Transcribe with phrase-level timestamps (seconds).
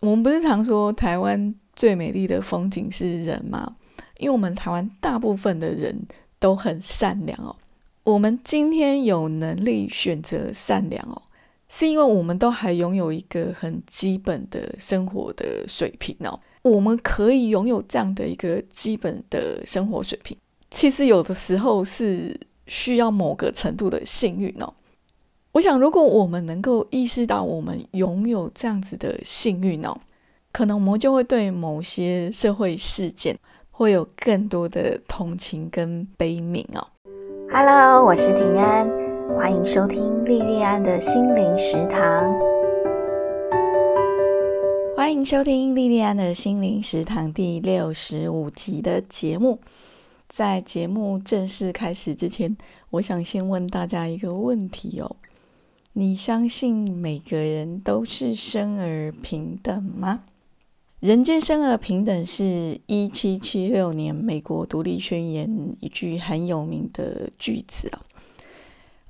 [0.00, 3.76] 我们不是常说台湾最美丽的风景是人吗？
[4.18, 6.06] 因为我们台湾大部分的人
[6.38, 7.54] 都很善良哦。
[8.04, 11.20] 我们今天有能力选择善良哦，
[11.68, 16.40] 是因为我们都还拥有一个很基本的生活的水平哦。
[16.62, 20.36] 我们可以拥有这样的一个基本的生活水平，
[20.70, 24.72] 其实有的时候是需要某个程度的幸运哦。
[25.52, 29.96] 我想，如果我们能够意识到我们拥有这样子的幸运哦，
[30.52, 33.36] 可能我们就会对某些社会事件
[33.72, 36.86] 会有更多的同情跟悲悯哦。
[37.50, 38.88] Hello，我是平安，
[39.36, 42.32] 欢迎收听莉莉安的心灵食堂。
[44.94, 49.58] 欢迎收听莉莉安的心灵食堂第六十五集的节目。
[50.28, 52.56] 在节目正式开始之前，
[52.90, 55.16] 我想先问大家一个问题哦：
[55.92, 60.22] 你相信每个人都是生而平等吗？
[61.00, 68.00] 人间生而平等是一七七六年美国独立宣言一句很有名的句子啊。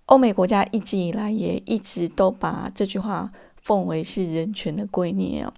[0.07, 5.53] 欧美国家一直以来也一直都把这句话奉为是人权的圭臬哦。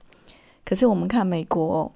[0.64, 1.92] 可是我们看美国，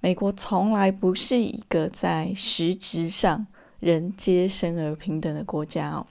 [0.00, 3.46] 美国从来不是一个在实质上
[3.80, 6.06] 人皆生而平等的国家哦。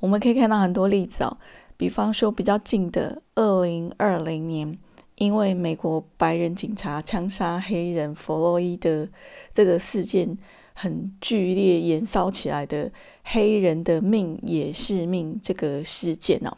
[0.00, 1.36] 我们可以看到很多例子哦，
[1.76, 4.78] 比方说比较近的二零二零年。
[5.16, 9.06] 因为美国白人警察枪杀黑人弗洛伊德
[9.52, 10.36] 这个事件
[10.74, 12.90] 很剧烈燃烧起来的
[13.22, 16.50] “黑人的命也是命”这个事件哦，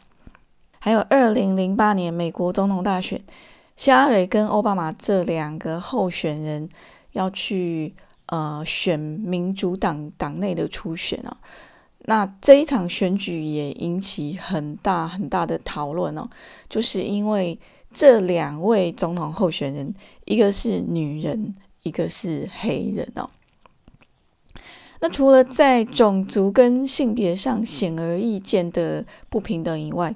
[0.79, 3.21] 还有二零零八年美国总统大选，
[3.75, 6.67] 希拉蕊跟奥巴马这两个候选人
[7.11, 7.93] 要去
[8.25, 11.37] 呃选民主党党内的初选啊，
[12.07, 16.27] 那这一场选举也引起很大很大的讨论哦，
[16.69, 17.57] 就是因为。
[17.93, 23.27] 这两位总统候选人，一个是女人，一个是黑人哦。
[24.99, 30.13] 那除了在种族跟性别上显而易见的不平等以外，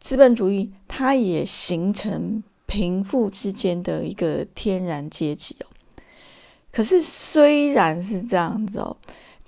[0.00, 5.66] 资本主义它也形成贫富之间的一个天然阶级哦。
[6.72, 8.96] 可是虽然是这样子哦，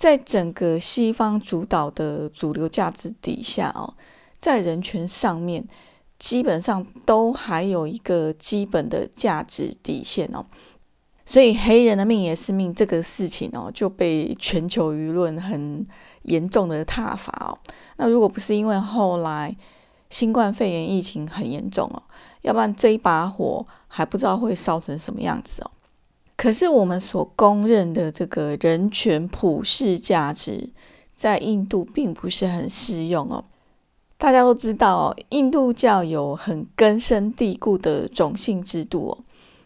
[0.01, 3.93] 在整个西方主导的主流价值底下哦，
[4.39, 5.63] 在人权上面。
[6.17, 10.45] 基本上都还有一个基本的价值底线哦，
[11.25, 15.83] 所以黑人的命也是命这个事情哦，就被全球舆论很
[16.21, 17.57] 严重的挞伐哦。
[17.97, 19.57] 那如果不是因为后来
[20.11, 22.03] 新冠肺炎疫情很严重哦，
[22.43, 25.71] 要不然这一把火还不知道会烧成什么样子哦。
[26.41, 30.71] 可是我们所公认的这个人权普世价值，
[31.13, 33.45] 在印度并不是很适用哦。
[34.17, 39.23] 大家都知道，印度教有很根深蒂固的种姓制度哦。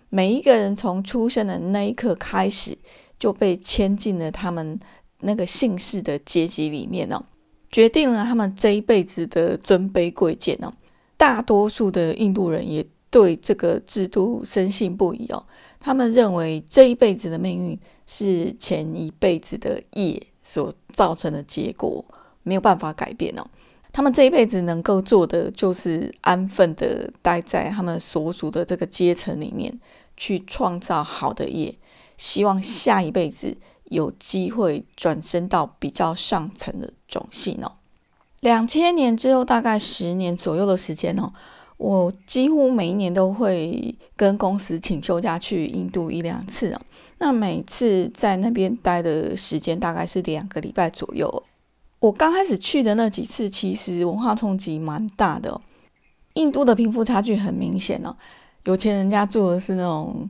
[0.10, 2.78] 每一个人从出生的那一刻开始，
[3.18, 4.78] 就被牵进了他们
[5.22, 7.24] 那个姓氏的阶级里面哦，
[7.72, 10.74] 决定了他们这一辈子的尊卑贵贱哦。
[11.16, 15.46] 大多数的印度人也对这个制度深信不疑哦。
[15.86, 22.04] 他们认为这一辈子的命运是前一辈子的业所造成的结果，
[22.42, 23.46] 没有办法改变哦。
[23.94, 29.80] 他们这一辈子能够做的，就是安分的待在他们所属的这个阶层里面，
[30.18, 31.78] 去创造好的业，
[32.18, 37.74] 希望下一辈子有机会转身到比较上层的种姓哦。
[38.40, 41.32] 两千年之后，大概十年左右的时间哦，
[41.78, 46.82] 我几乎每一年都会跟公司请休假去印度一两次哦。
[47.18, 51.44] 那每次在那边待的时间大概是两个礼拜左右。
[52.00, 55.60] 我刚开始去的那几次，其实文化冲击蛮大的。
[56.34, 58.16] 印度的贫富差距很明显哦，
[58.66, 60.30] 有钱人家住的是那种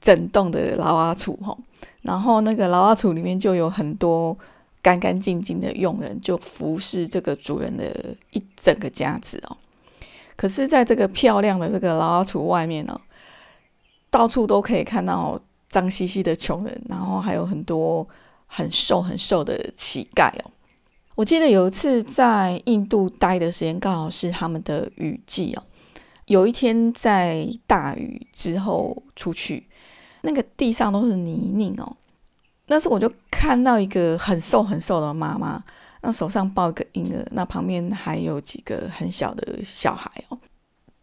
[0.00, 1.56] 整栋的劳阿厝哈，
[2.02, 4.36] 然后那个劳阿厝里面就有很多
[4.80, 9.56] 干干净净的佣人，就服侍这个主人的一整个家子哦。
[10.36, 13.00] 可是，在这个漂亮的这个劳阿厝外面呢，
[14.10, 18.06] 到处都可以看到脏兮兮的穷人，然后还有很多
[18.46, 20.50] 很瘦很瘦的乞丐哦。
[21.14, 25.62] 我记得有一次在印度待的时间刚好是他们的雨季哦。
[26.26, 29.66] 有一天在大雨之后出去，
[30.22, 31.96] 那个地上都是泥泞哦。
[32.66, 35.62] 那时我就看到一个很瘦很瘦的妈妈，
[36.06, 40.38] 那手上抱一个婴儿，那旁边还有几个很小的小孩哦。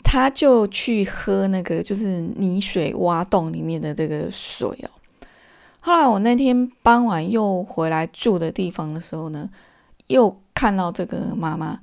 [0.03, 4.89] 他就去喝那个就是泥水挖洞里面的这个水哦。
[5.81, 9.49] 后来我那天傍晚又回来住的地方的时候呢。
[10.07, 11.79] 又看到这个妈妈，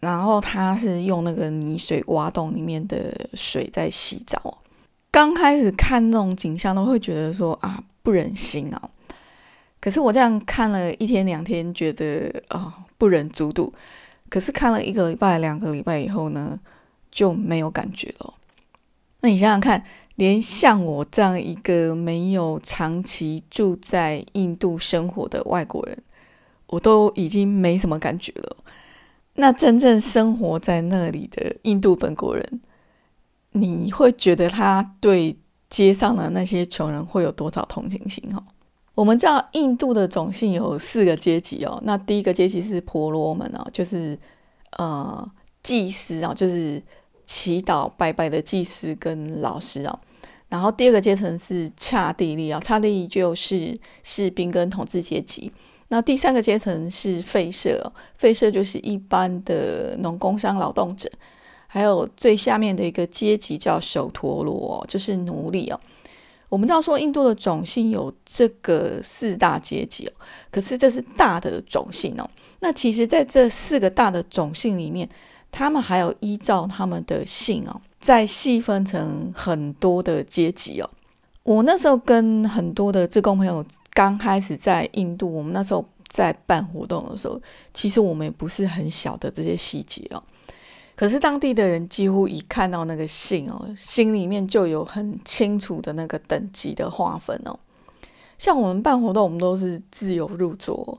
[0.00, 4.58] 然后她是用那个泥水挖洞里面的水在洗澡。
[5.10, 8.90] 刚开始看那种景象，都会觉得说啊不忍心啊。
[9.86, 13.72] 可是我这样看了一天两天，觉得啊不忍卒睹。
[14.28, 16.58] 可是看了一个礼拜、两个礼拜以后呢，
[17.08, 18.34] 就没有感觉了。
[19.20, 19.84] 那你想想看，
[20.16, 25.96] 连像我这样一个没有长期住在印度生活的外国人，
[26.66, 28.56] 我都已经没什么感觉了。
[29.34, 32.60] 那真正生活在那里的印度本国人，
[33.52, 35.36] 你会觉得他对
[35.70, 38.28] 街上的那些穷人会有多少同情心？
[38.34, 38.42] 哦，
[38.96, 41.78] 我们知道印度的种姓有四个阶级哦。
[41.84, 44.18] 那第一个阶级是婆罗门哦，就是
[44.78, 45.30] 呃
[45.62, 46.82] 祭司啊，就是
[47.26, 50.00] 祈祷拜拜的祭司跟老师啊。
[50.48, 55.52] 然后第二个阶层是刹帝利啊，刹帝利就是士兵跟统治阶级。
[55.88, 61.10] 那第三个阶层是废社，废社就是一般的农工商劳动者，
[61.66, 65.78] 还有最下面的一个阶级叫首陀罗，就是奴隶哦。
[66.48, 70.12] 我们知道说印度的种姓有这个四大阶级哦，
[70.50, 72.28] 可是这是大的种姓哦。
[72.60, 75.08] 那其实在这四个大的种姓里面，
[75.50, 80.90] 他们还有依照他们的姓哦，再细分成很多的阶级哦。
[81.42, 83.64] 我那时候跟很多的自工朋友。
[83.96, 87.40] 刚开始在印度，我们那时候在办活动的时候，
[87.72, 90.22] 其实我们也不是很晓得这些细节哦。
[90.96, 97.56] 可是当地的人几乎一看到那个信哦，心里面就有很清楚的那个等级的划分哦。
[98.38, 100.98] 像我们办活动，我们都是自由入座，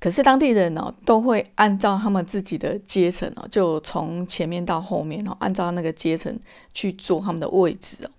[0.00, 6.36] 可是当地人呢，都会按照他们自己的阶层哦，就从前面到后面哦，按照那个阶层
[6.74, 8.10] 去坐他们的位置哦。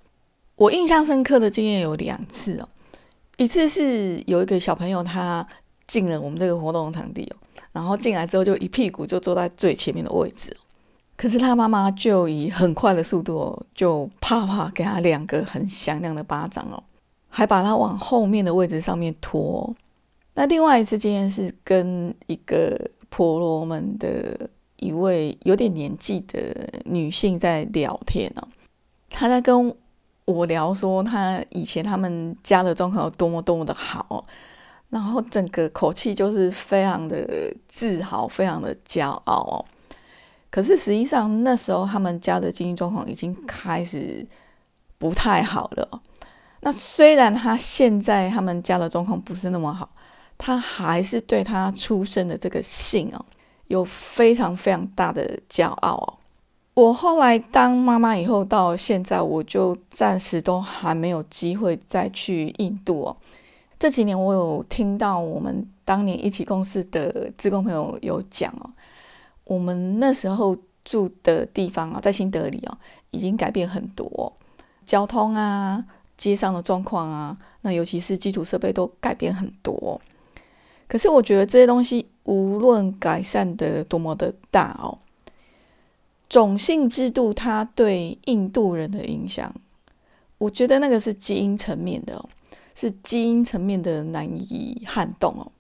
[0.56, 2.70] 我印象深刻的经验有两次哦。
[3.38, 5.46] 一次是有一个小朋友，他
[5.88, 7.36] 进了我们这个活动场地哦，
[7.72, 10.56] 然后进来之后就一屁股就坐在最前面的位置，
[11.20, 16.82] 可是他妈妈就以很快的速度哦，就啪啪给他两个很响亮的巴掌哦，
[17.28, 19.76] 还把他往后面的位置上面拖。
[20.36, 22.80] 那另外一次经验是跟一个
[23.10, 26.56] 婆罗门的一位有点年纪的
[26.86, 28.48] 女性在聊天哦，
[29.10, 29.76] 她在跟。
[30.24, 34.24] 我聊说他以前他们家的状况有多么多么的好，
[34.90, 37.28] 然后整个口气就是非常的
[37.68, 39.66] 自豪，非常的骄傲哦。
[40.52, 44.26] 可是实际上那时候他们家的经济状况已经开始
[44.98, 46.02] 不太好了。
[46.62, 49.90] 那虽然他现在他们家的状况不是那么好，
[50.38, 53.26] 他还是对他出生的这个姓哦
[53.68, 56.14] 有非常非常大的骄傲哦。
[56.74, 63.18] 我后来当妈妈以后，到现在我就暂时都还没有机会再去印度哦。
[63.78, 68.70] 这几年我有听到我们当年一起共事的职工朋友有讲哦，
[69.50, 70.56] 我们那时候
[70.86, 72.78] 住的地方啊，在新德里哦，
[73.10, 74.32] 已经改变很多，
[74.86, 75.84] 交通啊、
[76.16, 80.00] 街上的状况啊，那尤其是基础设备都改变很多。
[80.88, 85.00] 可是我觉得这些东西无论改善的多么的大哦。
[86.30, 89.52] 种姓制度它对印度人的影响，
[90.38, 92.24] 我觉得那个是基因层面的，
[92.76, 95.52] 是基因层面的难以撼动哦。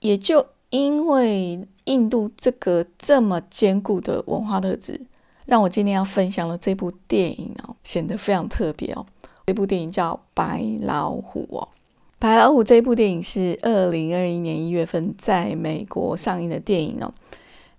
[0.00, 5.00] 也就因为印度这个这么坚固的文化特质，
[5.46, 9.06] 让我今天要分享的这部电影哦，显得非常特别哦。
[9.46, 11.66] 这部电影叫《白老虎》哦，
[12.18, 17.10] 《白老虎》这部电影是二零二一年一月份在美国上映的电影哦。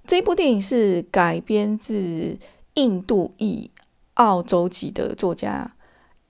[0.08, 2.36] 这部电影是改编自
[2.74, 3.70] 印度裔
[4.16, 5.72] 澳洲籍的作家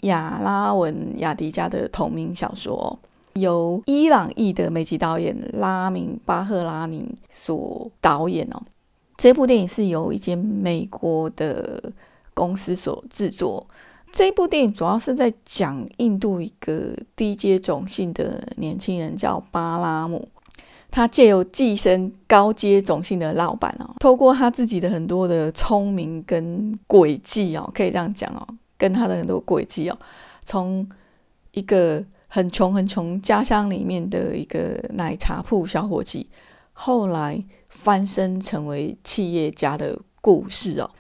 [0.01, 3.00] 亚拉文·雅迪加的同名小说，
[3.39, 8.62] 由伊朗裔的美籍导演拉明·巴赫拉尼所导演哦。
[9.17, 11.91] 这部电影是由一间美国的
[12.34, 13.65] 公司所制作。
[14.12, 20.27] 这部电影主要是在讲印度一个低阶种姓的年轻人，叫巴拉姆。
[20.89, 29.98] 他借由寄生高阶种姓的老板哦，透过他自己的很多的聪明跟诡计哦，可以这样讲哦，跟他的很多诡计哦，
[30.46, 30.88] 从
[31.51, 36.29] 一个很穷很穷家乡里面的一个奶茶铺小伙计，
[36.74, 40.91] 后来翻身成为企业家的故事哦。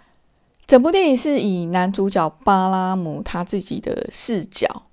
[0.65, 4.83] 整部电影是以男主角巴拉姆他自己的视角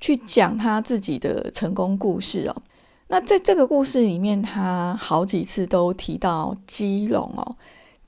[0.00, 2.62] 去讲他自己的成功故事哦。
[3.08, 7.56] 那在这个故事里面，他好几次都提到鸡笼哦，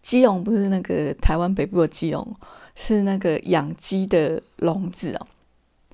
[0.00, 2.26] 鸡笼不是那个台湾北部的鸡笼，
[2.74, 5.26] 是那个养鸡的笼子哦。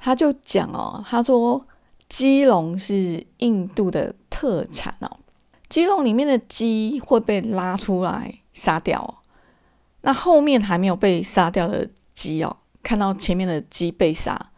[0.00, 1.64] 他就讲哦，他说
[2.08, 5.18] 鸡笼是印度的特产哦，
[5.68, 9.14] 鸡笼里面的鸡会被拉出来杀掉哦，
[10.00, 14.50] 那后面还没有被杀掉的鸡哦，看到前面的鸡被杀，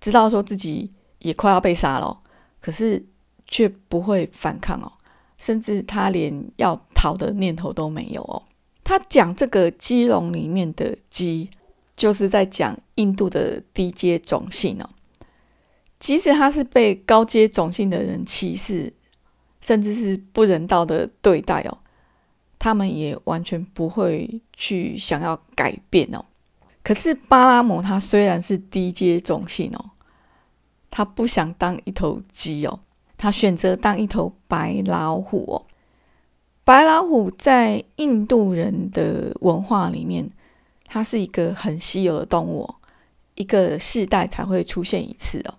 [0.00, 2.18] 知道说自己也快要被杀了，
[2.60, 3.06] 可是
[3.46, 4.92] 却不会反抗哦，
[5.38, 8.42] 甚至他连要逃的念头都没有哦。
[8.82, 11.48] 他讲这个鸡笼里面的鸡，
[12.00, 14.88] 就是在讲印度的低阶种姓哦。
[15.98, 18.90] 即使他是被高阶种姓的人歧视，
[19.60, 21.76] 甚至是不人道的对待哦，
[22.58, 26.24] 他们也完全不会去想要改变哦。
[26.82, 29.90] 可是巴拉姆他虽然是低阶种姓哦，
[30.90, 32.80] 他不想当一头鸡哦，
[33.18, 35.66] 他选择当一头白老虎哦。
[36.64, 40.30] 白老虎在印度人的文化里面，
[40.92, 42.68] 它是一个很稀有的动物，
[43.36, 45.54] 一个世代才会出现一次哦。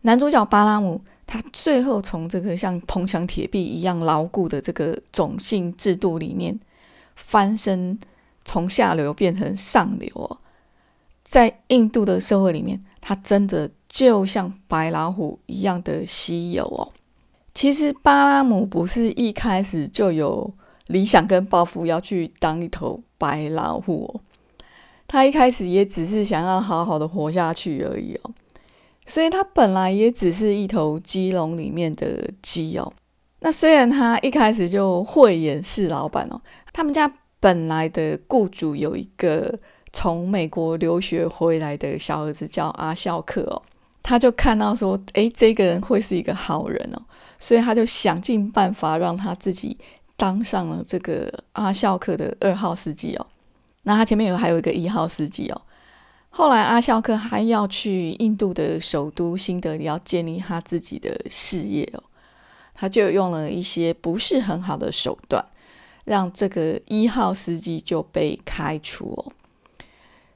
[0.00, 6.58] 男主角巴拉姆，他最后从这个像铜墙铁壁一样牢固的这个种姓制度里面
[7.14, 7.96] 翻身，
[8.44, 10.38] 从下流变成上流哦。
[11.22, 16.92] 在印度的社会里面，他真的就像白老虎一样的稀有哦。
[17.54, 20.52] 其实巴拉姆不是一开始就有
[20.88, 24.20] 理想跟抱负要去当一头白老虎哦，
[25.14, 28.32] 他一开始也只是想要好好的活下去而已哦。
[29.06, 32.92] 所以他本来也只是一头鸡笼里面的鸡哦。
[33.38, 36.40] 那虽然他一开始就慧眼识老板哦，
[36.72, 39.56] 他们家本来的雇主有一个
[39.92, 43.62] 从美国留学回来的小儿子叫阿孝克哦，
[44.02, 47.00] 他就看到说，诶，这个人会是一个好人哦，
[47.38, 49.78] 所以他就想尽办法让他自己
[50.16, 53.26] 当上了这个阿孝克的二号司机哦。
[53.84, 55.62] 那他前面有还有一个一号司机哦。
[56.30, 62.02] 后来，阿肖克还要去印度的首都新德里，要建立他自己的事业哦。
[62.74, 65.44] 他就用了一些不是很好的手段，
[66.04, 69.32] 让这个一号司机就被开除哦。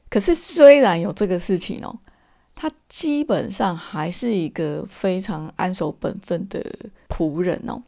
[0.09, 1.99] 可是，虽然有这个事情哦，
[2.55, 6.65] 他基本上还是一个非常安守本分的
[7.09, 7.83] 仆人哦。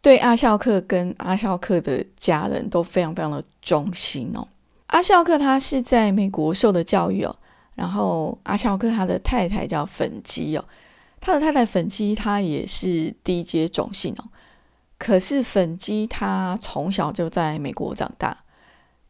[0.00, 4.46] 对阿肖克跟阿肖克的家人都非常非常的忠心哦。
[4.88, 7.34] 阿肖克他是在美国受的教育哦。
[7.74, 10.64] 然后阿肖克他的太太叫粉基哦，
[11.20, 14.24] 他的太太粉基她也是低阶种姓哦。
[14.98, 18.36] 可是粉基她从小就在美国长大，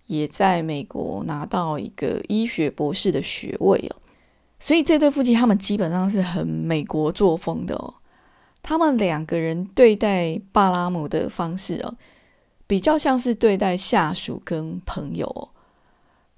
[0.06, 3.96] 也在美国拿到一个医学博士的学位哦。
[4.60, 7.94] 所以这对夫妻他们基本上是很美国作风的哦。
[8.62, 11.94] 他们两个人对待巴拉姆的方式哦，
[12.66, 15.48] 比较像是对待下属跟朋友哦。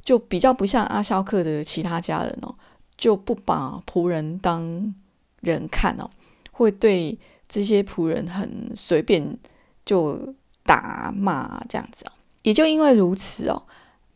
[0.03, 2.55] 就比较不像阿肖克的其他家人哦，
[2.97, 4.95] 就不把仆人当
[5.41, 6.11] 人看哦，
[6.51, 7.17] 会对
[7.49, 9.39] 这些仆人很随便
[9.85, 12.13] 就打骂这样子哦。
[12.43, 13.63] 也就因为如此哦，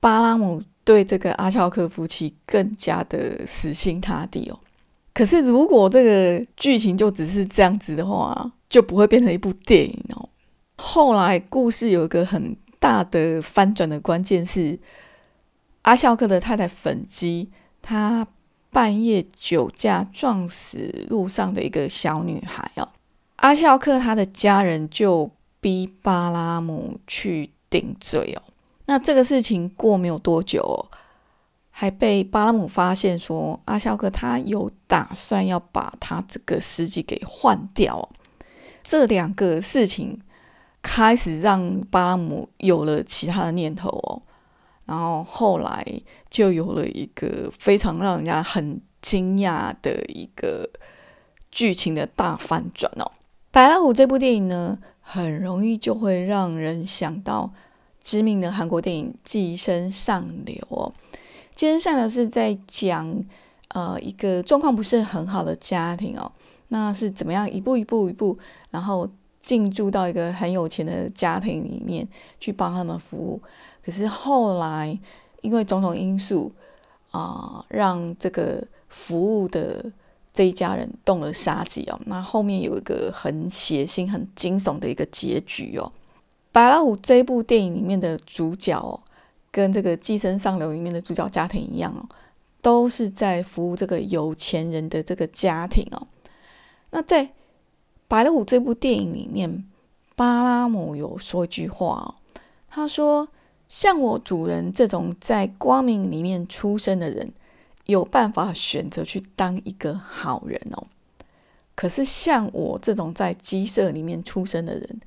[0.00, 4.58] 巴拉姆对这个阿肖克夫妻更加的死心塌地哦。
[5.12, 10.28] 可是如果这个剧情就只是这样子的话，就不会变成一部电影哦。
[10.78, 14.78] 后来故事有一个很大的翻转的关键是。
[15.84, 17.50] 阿孝克的太太粉基，
[17.80, 18.26] 她
[18.70, 22.88] 半夜酒驾撞死路上的一个小女孩哦。
[23.36, 28.42] 阿孝克他的家人就逼巴拉姆去顶罪哦。
[28.86, 30.88] 那这个事情过没有多久哦，
[31.70, 38.08] 还被巴拉姆发现说阿孝克他有打算要把他这个司机给换掉。
[38.82, 40.18] 这两个事情
[40.80, 44.22] 开始让巴拉姆有了其他的念头哦。
[44.86, 45.84] 然后后来
[46.30, 50.68] 就有了一个非常让人家很惊讶的一个
[51.50, 53.04] 剧情的大反转哦。
[53.50, 57.52] 《白老虎》这部电影呢，很容易就会让人想到
[58.02, 60.92] 知名的韩国电影《寄生上流》哦。
[61.54, 63.24] 《寄生上流》是在讲
[63.68, 66.30] 呃一个状况不是很好的家庭哦，
[66.68, 68.36] 那是怎么样一步一步一步，
[68.70, 69.08] 然后
[69.40, 72.06] 进驻到一个很有钱的家庭里面
[72.40, 73.40] 去帮他们服务。
[73.84, 74.98] 可是后来，
[75.42, 76.50] 因为种种因素
[77.10, 79.84] 啊，让这个服务的
[80.32, 82.00] 这一家人动了杀机哦。
[82.06, 85.92] 那后面有一个很血腥、很惊悚的一个结局哦。
[86.50, 88.98] 《白老虎》这部电影里面的主角哦，
[89.52, 92.08] 跟这个《寄生上流》里面的主角家庭一样哦，
[92.62, 96.06] 都是在服务这个有钱人的这个家庭哦。
[96.90, 97.26] 那在
[98.08, 99.66] 《白老虎》这部电影里面，
[100.16, 102.14] 巴拉姆有说一句话哦，
[102.70, 103.28] 他说。
[103.68, 107.32] 像我主人这种在光明里面出生的人，
[107.86, 110.86] 有办法选择去当一个好人哦。
[111.74, 115.00] 可是像我这种在鸡舍里面出生的人，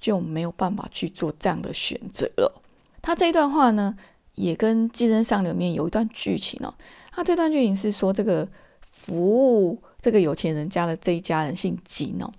[0.00, 2.60] 就没有办法去做这样的选择了。
[3.00, 3.96] 他这一段话呢，
[4.34, 6.74] 也跟《寄生上流》里面有一段剧情哦。
[7.12, 8.48] 他这段剧情是说，这个
[8.80, 12.30] 服务这个有钱人家的这一家人姓金哦。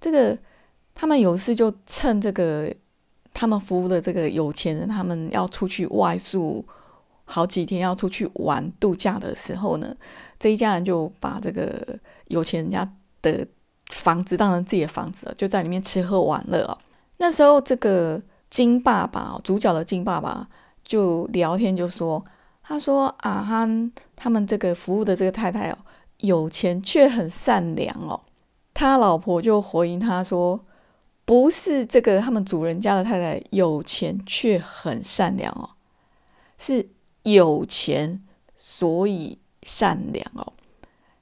[0.00, 0.38] 这个
[0.94, 2.70] 他们有一次就趁这个
[3.34, 6.64] 他们服务的这个有钱人，他们要出去外宿
[7.26, 9.94] 好几天，要出去玩度假的时候呢，
[10.38, 11.98] 这一家人就把这个
[12.28, 13.46] 有钱人家的
[13.90, 16.78] 房子当成自己的房子了，就在里面吃喝玩乐哦。
[17.18, 20.48] 那时候这个金爸爸，主角的金爸爸
[20.84, 22.22] 就聊天就说，
[22.62, 23.68] 他说啊哈，
[24.14, 25.78] 他们这个服务的这个太太哦，
[26.18, 28.20] 有钱却很善良哦。
[28.72, 30.64] 他老婆就回应他说
[31.24, 35.70] ：“不是这个，他们主人家的太太有钱却很善良哦，
[36.58, 36.86] 是
[37.22, 38.22] 有钱
[38.56, 40.52] 所以善良哦。”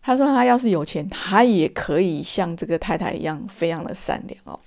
[0.03, 4.59] 他说：“他要是有钱，他也可以像这个太太一样，非常的善良哦。”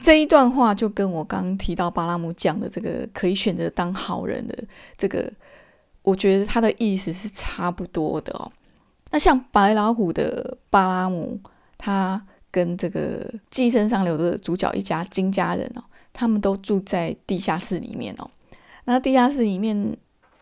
[0.00, 4.56] 这一段话就跟我刚刚提到巴拉姆讲的这个可以选择当好人的
[4.98, 5.32] 这个，
[6.02, 8.52] 我觉得他的意思是差不多的哦。
[9.10, 11.40] 那像白老虎的巴拉姆。
[11.78, 15.84] 他跟这个寄生上流的主角一家金家人哦，
[16.14, 18.30] 他们都住在地下室里面哦。
[18.86, 19.76] 那地下室里面，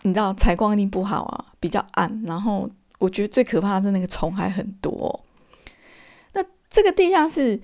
[0.03, 2.23] 你知道采光一定不好啊，比较暗。
[2.25, 5.25] 然后我觉得最可怕的是那个虫还很多。
[6.35, 7.61] 那这个地下室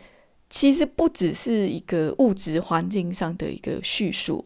[0.48, 4.44] 其实不只是一个物质环境上的一个叙述，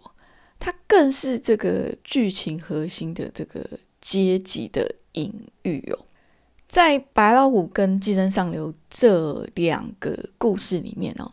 [0.59, 3.67] 它更是这个剧情核心的这个
[4.03, 5.33] 阶级的隐
[5.63, 6.05] 喻哦。
[6.75, 11.31] 在白老虎跟寄生上流这两个故事里面哦，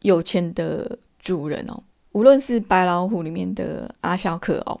[0.00, 4.80] 有钱的主人哦，无论是白老虎里面的阿肖克哦，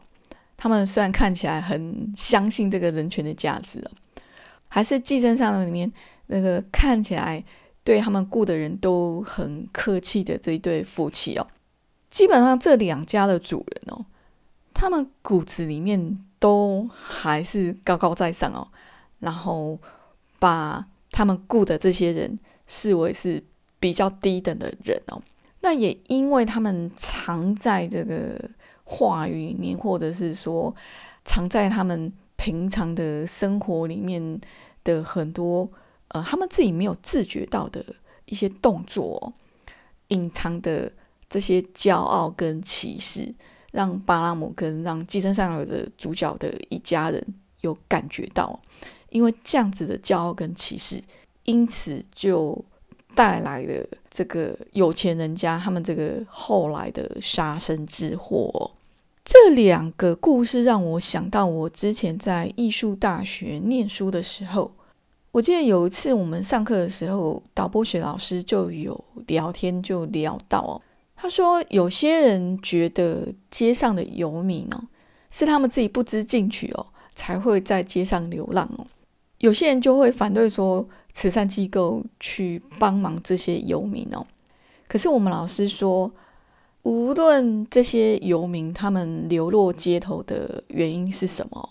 [0.56, 3.90] 他们虽然看起来很相信这个人权的价值哦，
[4.66, 5.88] 还是寄生上流里面
[6.26, 7.44] 那个看起来
[7.84, 11.46] 对他们雇的人都很客气的这一对夫妻哦，
[12.10, 14.04] 基本上这两家的主人哦，
[14.74, 18.66] 他们骨子里面都还是高高在上哦。
[19.20, 19.78] 然后
[20.42, 23.40] 把他们雇的这些人视为是
[23.78, 25.22] 比较低等的人哦，
[25.60, 28.50] 那也因为他们藏在这个
[28.82, 30.74] 话语里面，或者是说
[31.24, 34.40] 藏在他们平常的生活里面
[34.82, 35.70] 的很多
[36.08, 37.84] 呃，他们自己没有自觉到的
[38.24, 39.32] 一些动作，
[40.08, 40.90] 隐藏的
[41.30, 43.32] 这些骄傲跟歧视，
[43.70, 47.24] 让巴拉姆跟让寄生上流的主角的一家人
[47.60, 48.60] 有感觉到。
[49.12, 51.00] 因为这样子的骄傲跟歧视，
[51.44, 52.56] 因此就
[53.14, 58.70] 带来了这个有钱人家他们这个后来的杀身之祸。
[59.24, 64.72] 这两个故事让我想到我之前在艺术大学念书的时候，
[65.30, 70.82] 我记得有一次我们上课的时候，导播学老师就有聊天，就聊到哦，
[71.14, 74.82] 他说有些人觉得街上的游民哦，
[75.30, 78.86] 是他们自己不知进取哦，才会在街上流浪哦。
[79.42, 84.24] 有些人就会反对说，慈善机构去帮忙这些游民哦。
[84.86, 86.12] 可是我们老师说，
[86.84, 91.70] 无论这些游民他们流落街头的原因是什么，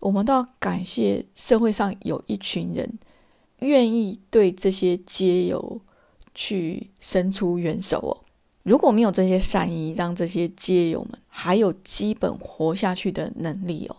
[0.00, 2.98] 我们都要感谢社会上有一群人
[3.58, 5.82] 愿意对这些街友
[6.34, 8.24] 去伸出援手哦。
[8.62, 13.96] 如果没有这些善意，让这些街友们还有基本活下去的能力哦。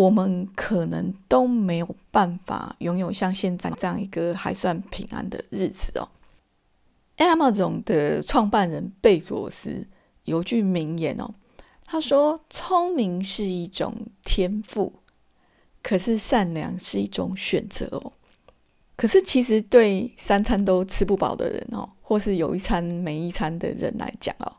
[0.00, 6.08] 我们可能都没有办法拥有像现在这样一个还算平安的日子哦。
[7.18, 9.86] Amazon 的创办人贝佐斯
[10.24, 11.34] 有句名言哦，
[11.84, 14.94] 他说：“聪明是一种天赋，
[15.82, 18.14] 可是善良是一种选择哦。”
[18.96, 24.56] 可是其实对三餐都吃不饱的人哦，或是有一餐没一餐的人来讲哦，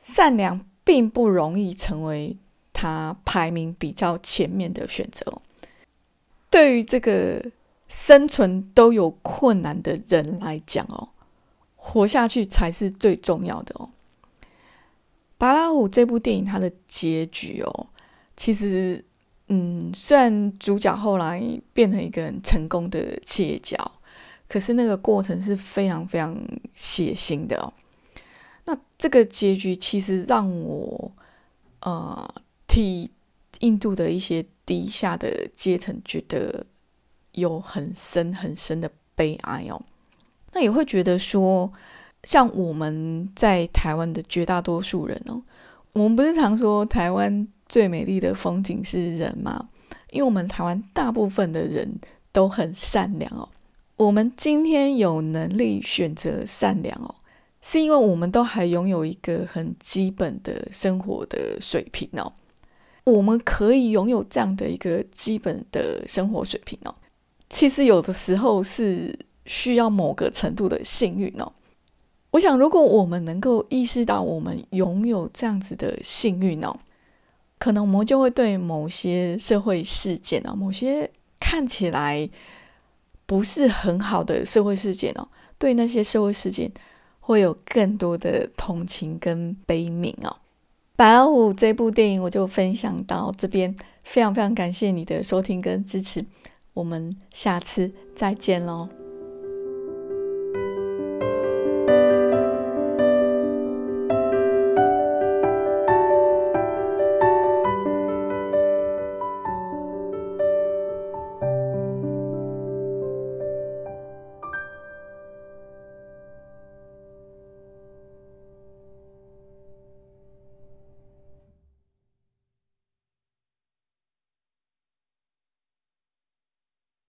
[0.00, 2.36] 善良并不容易成为。
[2.78, 5.40] 他排名比较前面的选择，
[6.50, 7.42] 对于这个
[7.88, 11.08] 生存都有困难的人来讲哦，
[11.74, 13.88] 活下去才是最重要的哦。
[15.38, 17.86] 《白老虎》这部电影它的结局哦，
[18.36, 19.02] 其实
[19.48, 23.78] 嗯，虽然主角后来变成一个很成功的企业家，
[24.50, 26.36] 可是那个过程是非常非常
[26.74, 27.72] 血腥的哦。
[28.66, 31.10] 那这个结局其实让我
[31.80, 32.34] 呃。
[32.76, 33.10] 替
[33.60, 36.66] 印度的一些低下的阶层觉得
[37.32, 39.80] 有很深很深的悲哀哦，
[40.52, 41.72] 那也会觉得说，
[42.24, 45.40] 像我们在台湾的绝大多数人哦，
[45.94, 49.70] 我们不是常说台湾最美丽的风景是人吗？
[50.10, 51.98] 因为我们台湾大部分的人
[52.32, 53.48] 都很善良哦，
[53.96, 57.14] 我们今天有能力选择善良哦，
[57.62, 62.30] 是因为我们都还拥有一个很基本的生活的水平哦。
[63.06, 66.92] 我们可以拥有这样的一个基本的生活水平哦，
[67.48, 71.52] 其实有的时候是需要某个程度的幸运哦。
[72.32, 76.76] 我想，如果我们能够意识到我们拥有这样子的幸运哦，
[77.58, 82.28] 可能我们就会对某些社会事件啊，某些看起来
[83.24, 86.70] 不是很好的社会事件哦，对那些社会事件
[87.20, 90.36] 会有更多的同情跟悲悯哦。
[90.96, 96.24] 白老虎这部电影我就分享到这边，非常非常感谢你的收听跟支持，
[96.72, 99.05] 我们下次再见喽。